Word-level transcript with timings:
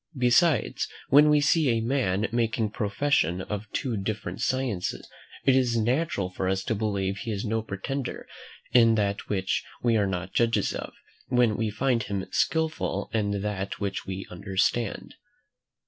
Besides, 0.17 0.87
when 1.09 1.29
we 1.29 1.39
see 1.41 1.69
a 1.69 1.79
man 1.79 2.27
making 2.31 2.71
profession 2.71 3.39
of 3.39 3.71
two 3.71 3.95
different 3.95 4.41
sciences, 4.41 5.07
it 5.45 5.55
is 5.55 5.77
natural 5.77 6.31
for 6.31 6.49
us 6.49 6.63
to 6.63 6.73
believe 6.73 7.17
he 7.17 7.31
is 7.31 7.45
no 7.45 7.61
pretender 7.61 8.27
in 8.71 8.95
that 8.95 9.29
which 9.29 9.63
we 9.83 9.97
are 9.97 10.07
not 10.07 10.33
judges 10.33 10.73
of, 10.73 10.91
when 11.27 11.55
we 11.55 11.69
find 11.69 12.01
him 12.01 12.25
skilful 12.31 13.11
in 13.13 13.43
that 13.43 13.79
which 13.79 14.07
we 14.07 14.25
understand. 14.31 15.13